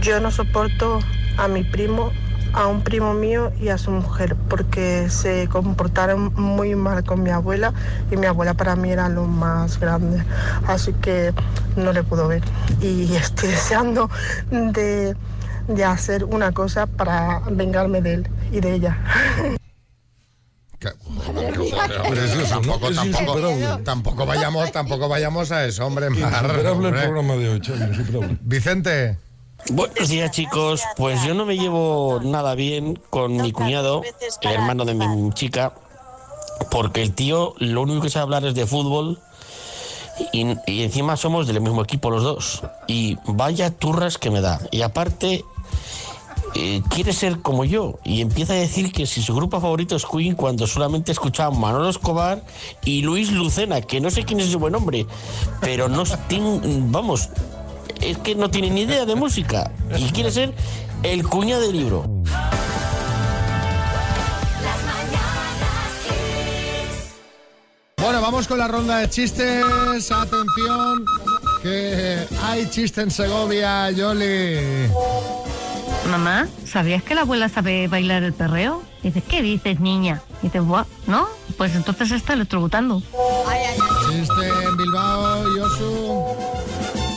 [0.00, 0.98] Yo no soporto
[1.36, 2.10] a mi primo,
[2.52, 7.30] a un primo mío y a su mujer, porque se comportaron muy mal con mi
[7.30, 7.72] abuela
[8.10, 10.24] y mi abuela para mí era lo más grande.
[10.66, 11.32] Así que
[11.76, 12.42] no le puedo ver.
[12.80, 14.10] Y estoy deseando
[14.50, 15.14] de,
[15.68, 18.98] de hacer una cosa para vengarme de él y de ella.
[22.48, 23.48] Tampoco, es tampoco,
[23.84, 26.10] tampoco vayamos, tampoco vayamos a eso, hombre.
[26.10, 26.92] Mar, el hombre.
[26.92, 28.38] programa de hoy, Xavi, insuperable.
[28.42, 29.18] Vicente.
[29.70, 34.02] Buenos días chicos, pues yo no me llevo nada bien con mi cuñado,
[34.42, 35.72] el hermano de mi chica,
[36.70, 39.20] porque el tío lo único que sabe hablar es de fútbol
[40.34, 42.62] y, y encima somos del mismo equipo los dos.
[42.86, 44.60] Y vaya turras que me da.
[44.70, 45.44] Y aparte
[46.56, 50.06] eh, quiere ser como yo y empieza a decir que si su grupo favorito es
[50.06, 52.44] Queen cuando solamente escuchaba Manolo Escobar
[52.84, 55.04] y Luis Lucena, que no sé quién es ese buen hombre,
[55.60, 56.04] pero no
[56.90, 57.28] vamos,
[58.00, 60.54] es que no tiene ni idea de música y quiere ser
[61.02, 62.04] el cuñado del libro.
[67.96, 70.12] Bueno, vamos con la ronda de chistes.
[70.12, 71.04] Atención,
[71.62, 74.90] que hay chiste en Segovia, Yoli.
[76.10, 78.82] Mamá, ¿sabías que la abuela sabe bailar el perreo?
[79.02, 80.20] Dices, ¿qué dices, niña?
[80.42, 81.26] Dices, "Buah, ¿no?
[81.56, 83.02] Pues entonces está electrocutando.
[84.10, 86.24] Chiste en Bilbao, Yosu.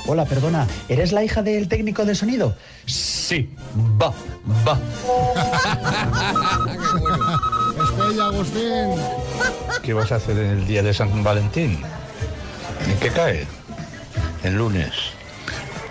[0.07, 2.55] Hola, perdona, ¿eres la hija del técnico de sonido?
[2.85, 3.49] Sí,
[4.01, 4.13] va,
[4.65, 4.79] va.
[7.83, 8.95] Estella, Agustín.
[9.83, 11.81] ¿Qué vas a hacer en el día de San Valentín?
[12.87, 13.45] ¿En qué cae?
[14.43, 14.93] El lunes.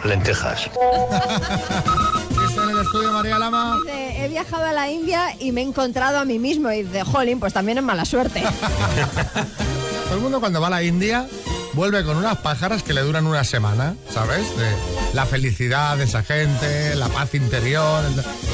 [0.05, 0.71] Lentejas.
[2.67, 3.77] En el estudio, María Lama.
[3.85, 6.71] Dice, he viajado a la India y me he encontrado a mí mismo.
[6.73, 8.43] Y dice, jolín, pues también es mala suerte.
[10.07, 11.29] Todo el mundo cuando va a la India
[11.75, 14.57] vuelve con unas pájaras que le duran una semana, ¿sabes?
[14.57, 14.67] De
[15.13, 18.03] la felicidad de esa gente, la paz interior.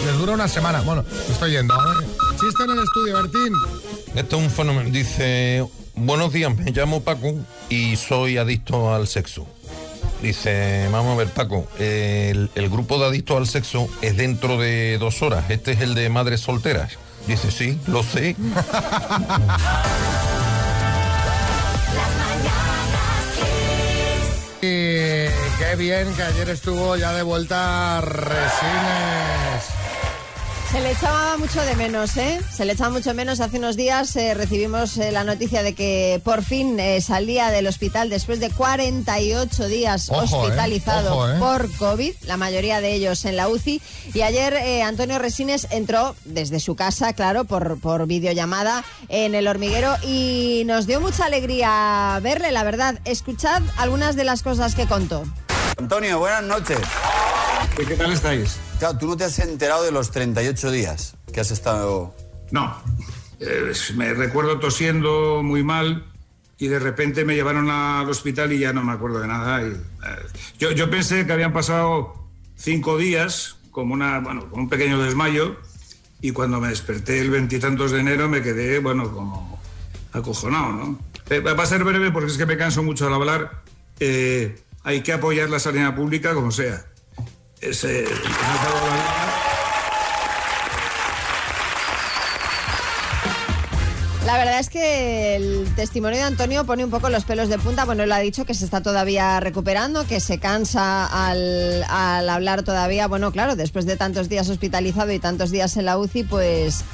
[0.04, 0.82] Les dura una semana.
[0.82, 1.74] Bueno, me estoy yendo.
[1.74, 2.06] ¿eh?
[2.40, 3.54] Chiste en el estudio, Bertín.
[4.14, 4.90] Esto es un fenómeno.
[4.90, 7.34] Dice, buenos días, me llamo Paco
[7.70, 9.46] y soy adicto al sexo.
[10.20, 14.98] Dice, vamos a ver, Paco, el, el grupo de adictos al sexo es dentro de
[14.98, 15.50] dos horas.
[15.50, 16.92] Este es el de madres solteras.
[17.26, 18.36] Dice, sí, lo sé.
[24.64, 25.26] Y
[25.58, 29.81] qué bien que ayer estuvo ya de vuelta Resines.
[30.72, 32.40] Se le echaba mucho de menos, ¿eh?
[32.50, 33.40] Se le echaba mucho de menos.
[33.40, 37.66] Hace unos días eh, recibimos eh, la noticia de que por fin eh, salía del
[37.66, 40.24] hospital después de 48 días Ojo, ¿eh?
[40.24, 41.38] hospitalizado Ojo, ¿eh?
[41.38, 43.82] por COVID, la mayoría de ellos en la UCI.
[44.14, 49.48] Y ayer eh, Antonio Resines entró desde su casa, claro, por, por videollamada en el
[49.48, 52.98] hormiguero y nos dio mucha alegría verle, la verdad.
[53.04, 55.22] Escuchad algunas de las cosas que contó.
[55.76, 56.78] Antonio, buenas noches.
[57.76, 58.56] ¿Qué tal estáis?
[58.82, 62.16] Claro, tú no te has enterado de los 38 días que has estado...
[62.50, 62.76] No.
[63.38, 66.04] Eh, me recuerdo tosiendo muy mal
[66.58, 69.62] y de repente me llevaron al hospital y ya no me acuerdo de nada.
[69.62, 69.78] y, eh,
[70.58, 75.58] yo, yo pensé que habían pasado cinco días, como una, bueno, un pequeño desmayo,
[76.20, 79.60] y cuando me desperté el veintitantos de enero me quedé, bueno, como
[80.12, 80.98] acojonado, ¿no?
[81.30, 83.62] Eh, va a ser breve porque es que me canso mucho al hablar.
[84.00, 86.84] Eh, hay que apoyar la sanidad pública como sea.
[94.26, 97.84] La verdad es que el testimonio de Antonio pone un poco los pelos de punta.
[97.84, 103.06] Bueno, él ha dicho que se está todavía recuperando, que se cansa al hablar todavía.
[103.08, 106.84] Bueno, claro, después de tantos días hospitalizado y tantos días en la UCI, pues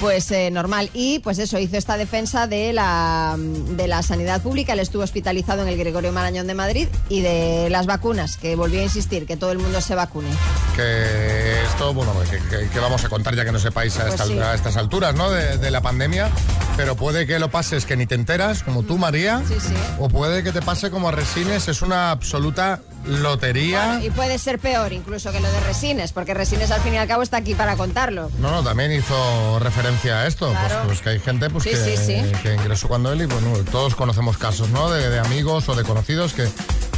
[0.00, 0.90] pues eh, normal.
[0.92, 4.72] Y pues eso, hizo esta defensa de la, de la sanidad pública.
[4.74, 8.80] Él estuvo hospitalizado en el Gregorio Marañón de Madrid y de las vacunas, que volvió
[8.80, 10.28] a insistir, que todo el mundo se vacune.
[10.74, 14.14] Que esto, bueno, que, que- que vamos a contar ya que no sepáis a, Pues
[14.14, 14.38] esta- sí.
[14.38, 15.30] a estas alturas, ¿no?
[15.30, 16.30] De, de la pandemia.
[16.76, 19.42] Pero puede que lo pases que ni te enteras, como tú, María.
[19.48, 19.72] Sí, sí.
[19.98, 21.68] O puede que te pase como a Resines.
[21.68, 23.86] Es una absoluta lotería.
[23.86, 26.98] Bueno, y puede ser peor incluso que lo de Resines, porque Resines al fin y
[26.98, 28.30] al cabo está aquí para contarlo.
[28.38, 31.76] No, no, también hizo referencia a esto, pues, pues que hay gente pues, Sí, que,
[31.76, 32.32] sí, sí.
[32.42, 34.90] que ingresó cuando él y bueno, todos conocemos casos, ¿no?
[34.90, 36.48] De, de amigos o de conocidos que,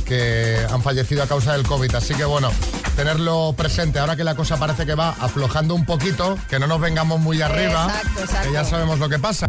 [0.05, 1.95] que han fallecido a causa del COVID.
[1.95, 2.51] Así que bueno,
[2.97, 6.81] tenerlo presente ahora que la cosa parece que va aflojando un poquito, que no nos
[6.81, 8.49] vengamos muy arriba, Exacto, exacto.
[8.49, 9.47] que ya sabemos lo que pasa.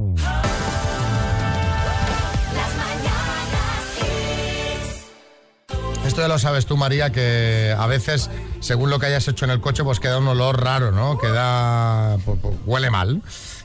[6.19, 9.51] Esto ya lo sabes tú, María, que a veces, según lo que hayas hecho en
[9.51, 11.17] el coche, pues queda un olor raro, ¿no?
[11.17, 12.17] Queda.
[12.25, 13.21] pues, pues, huele mal.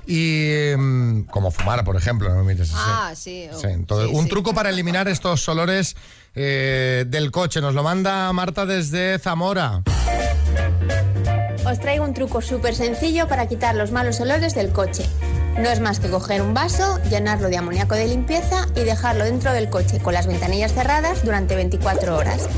[0.07, 0.69] Y.
[0.79, 2.79] mm, como fumar, por ejemplo, no me mires así.
[2.79, 3.49] Ah, sí.
[3.61, 5.97] Sí, entonces, un truco para eliminar estos olores
[6.37, 7.61] eh, del coche.
[7.61, 9.83] Nos lo manda Marta desde Zamora.
[11.59, 15.03] Os os traigo un truco súper sencillo para quitar los malos olores del coche.
[15.59, 19.53] No es más que coger un vaso, llenarlo de amoníaco de limpieza y dejarlo dentro
[19.53, 22.49] del coche con las ventanillas cerradas durante 24 horas.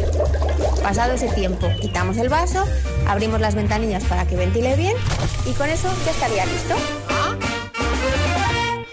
[0.83, 2.65] Pasado ese tiempo, quitamos el vaso,
[3.07, 4.97] abrimos las ventanillas para que ventile bien
[5.45, 7.06] y con eso ya estaría listo.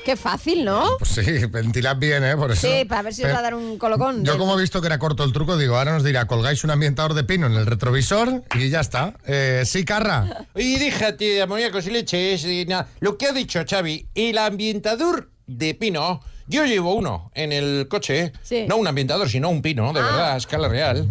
[0.03, 0.97] Qué fácil, ¿no?
[0.99, 2.35] Pues sí, ventilad bien, ¿eh?
[2.35, 2.67] Por eso.
[2.67, 4.23] Sí, para ver si os va a dar un colocón.
[4.25, 6.63] Yo de- como he visto que era corto el truco, digo, ahora nos dirá, colgáis
[6.65, 9.13] un ambientador de pino en el retrovisor y ya está.
[9.25, 10.45] Eh, sí, Carra.
[10.55, 12.87] Y déjate de amoníacos y leches y nada.
[12.99, 18.33] Lo que ha dicho Xavi, el ambientador de pino, yo llevo uno en el coche.
[18.43, 18.65] Sí.
[18.67, 21.07] No un ambientador, sino un pino, de verdad, a escala real.